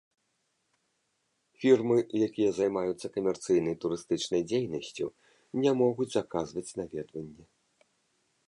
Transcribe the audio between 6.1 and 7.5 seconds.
заказваць наведванне.